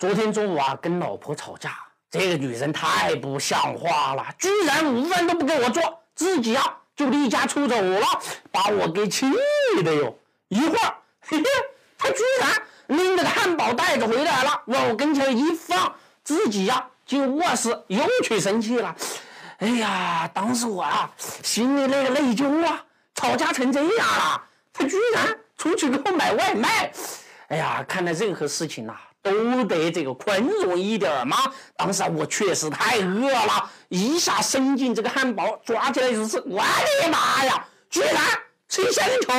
[0.00, 1.76] 昨天中午啊，跟老婆吵架，
[2.10, 8.06] 这个女人太不像话了，居然午饭都不给我做，自己啊就离家出走了，
[8.50, 9.26] 把我给气
[9.84, 10.18] 的哟。
[10.48, 11.44] 一会儿，嘿嘿，
[11.98, 12.50] 她居然
[12.86, 15.94] 拎着个汉堡袋子回来了，往我跟前一放，
[16.24, 18.96] 自己呀进卧室又去生气了。
[19.58, 21.12] 哎呀，当时我啊
[21.42, 22.82] 心里那个内疚啊，
[23.14, 24.42] 吵架成这样了，
[24.72, 26.90] 她居然出去给我买外卖。
[27.48, 28.96] 哎呀，看来任何事情呐。
[29.22, 31.36] 都得这个宽容一点嘛！
[31.76, 36.38] 当时，我确实太饿了，一下伸进这个汉堡，抓起来就吃。
[36.46, 38.16] 我的妈呀，居然
[38.68, 39.32] 吃仙人球！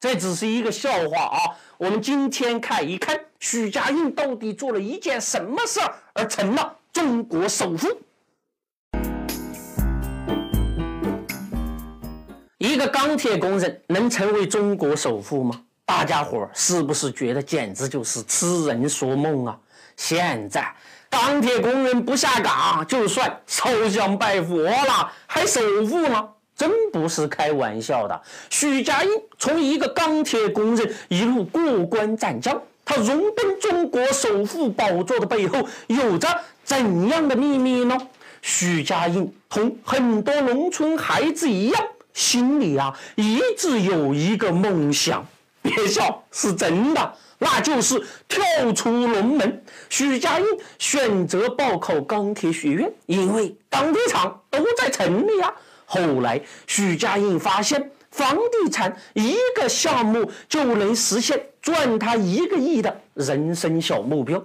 [0.00, 1.38] 这只是一个笑话啊！
[1.78, 7.88] 我们今天看一看许家印到底做了一件什么事儿，而成了中国首富。
[12.58, 15.62] 一个钢铁工人能成为中国首富吗？
[15.86, 19.56] 大家伙是不是觉得简直就是痴人说梦啊？
[19.96, 20.68] 现在
[21.08, 26.28] 钢铁工人不下岗，就算烧香拜佛了，还首富吗？
[26.56, 28.20] 真不是开玩笑的。
[28.50, 36.28] 许家印从一个钢铁工人一路过关斩将，他荣登中国首富宝座的背后有着
[36.64, 37.96] 怎样的秘密呢？
[38.42, 45.24] 许家印同很多农村孩子一样，心里啊一直有一个梦想。
[45.76, 49.62] 学校，是真的，那就是跳出龙门。
[49.90, 50.46] 许家印
[50.78, 55.52] 选择报考钢铁学院，因为钢铁厂都在城里啊。
[55.84, 64.42] 后来，许家印发现房地产一个项目就能实现赚他一个亿的人生小目标。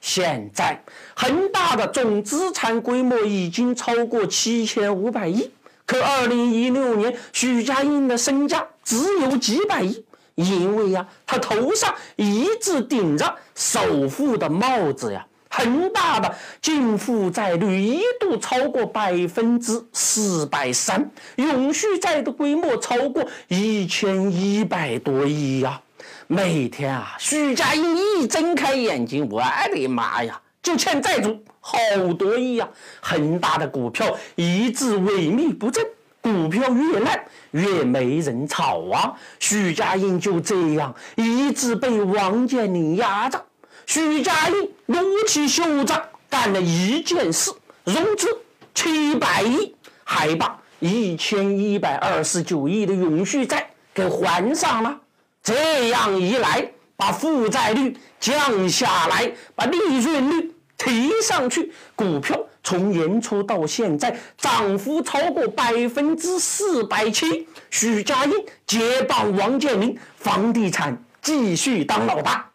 [0.00, 0.82] 现在，
[1.14, 5.48] 恒大的总资产规模已经超过七千五百亿，
[5.86, 10.04] 可二零一六年，许家印的身价只有几百亿。
[10.44, 25.80] 因为呀，他头上一直顶着首富的帽子呀，恒大的净负债率一度超过百分之四百三，永续债的规模超过一千一百多亿呀。
[26.26, 31.78] 每天啊，许家印一睁开眼睛，我的妈呀，就欠债主好
[32.18, 32.68] 多亿呀！
[33.00, 35.84] 恒大的股票一直萎靡不振。
[36.22, 39.12] 股票越烂越没人炒啊！
[39.40, 43.44] 许家印就这样一直被王健林压着。
[43.86, 45.92] 许家印撸起袖子
[46.30, 47.50] 干了一件事：
[47.84, 48.28] 融资
[48.72, 49.74] 七百亿，
[50.04, 54.96] 还把一千一百二十九亿的永续债给还上了。
[55.42, 62.38] 这样一来，把负债率降下来，把利润率提上去，股票。
[62.62, 67.46] 从年初到现在，涨幅超过百分之四百七。
[67.70, 68.32] 许家印
[68.66, 72.50] 接棒王健林，房地产继续当老大。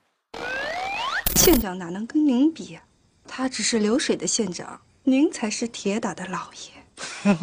[1.36, 2.82] 县长哪能跟您比呀？
[3.28, 6.72] 他只是流水的县长，您才是铁打的老爷。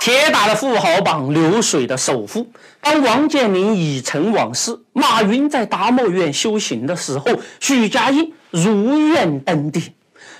[0.00, 2.46] 铁打的富豪榜，流水的首富。
[2.80, 7.26] 当王健林已成往事，马云在达摩院修行的时候，
[7.58, 9.82] 许家印如愿登顶。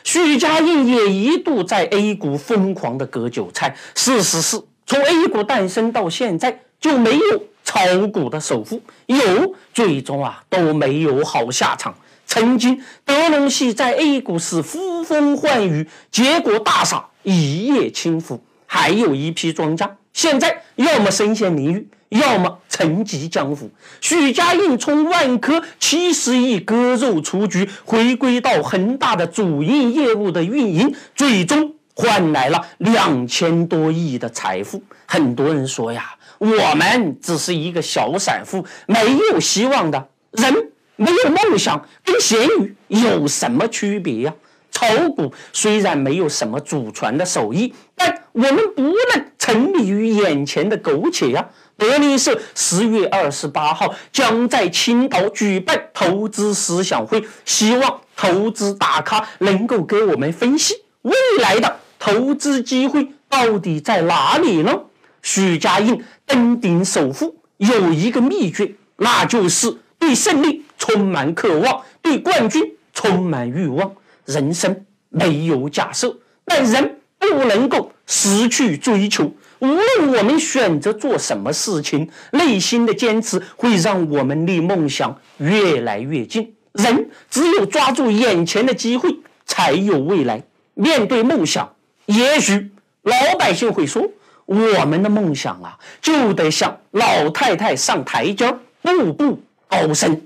[0.04, 3.74] 许家印也一度在 A 股疯狂的割韭菜。
[3.94, 11.94] 事实是，从 A 股诞生到现在，就没有炒股的首富，有最终啊都没有好下场。
[12.26, 18.38] 曾经德隆系在 A 股是呼风唤雨，结果大傻，一夜倾覆。
[18.66, 21.86] 还有一批庄家，现在要么身陷囹圄。
[22.10, 23.68] 要么沉寂江湖。
[24.00, 34.80] 许家印从万科七十亿割肉出局，回归到恒大的主营业务的运营，最终换来了两千多亿的财富。
[35.06, 44.34] 很多人说呀，我们只是一个小散户，没有希望的人，没有梦想，跟咸鱼有什么区别呀？
[44.70, 51.46] 炒股虽然没有什么祖传的手艺，但我们不能沉迷于眼前的苟且呀。
[51.76, 61.12] 德林社十月二十八号将在青岛举办投资思想会，希望投资大咖能够给我们分析未
[61.42, 64.80] 来的投资机会到底在哪里呢？
[65.20, 72.62] 许家印登顶首富有一个秘诀，那就是对胜利充满渴望，对冠军
[72.94, 73.92] 充满欲望。
[74.24, 76.16] 人生没有假设，
[76.46, 79.32] 但人不能够失去追求。
[79.60, 86.54] 无论我们选择做什么事情，内心的坚持会让我们离梦想越来越近。
[86.72, 90.42] 人只有抓住眼前的机会，才有未来。
[90.74, 91.72] 面对梦想，
[92.06, 92.70] 也许
[93.02, 94.02] 老百姓会说
[94.44, 100.20] ：“我们的梦想啊，就得像老太太上台阶，步步高升。”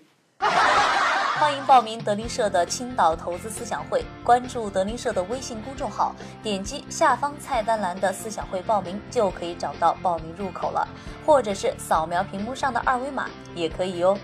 [1.68, 10.88] 报名德林社的青岛投资思想会，关注德林社的微信公众号，点击下方菜单栏的思想会报名就可以找到报名入口了，
[11.26, 14.16] 或者是扫描屏幕上的二维码也可以哟。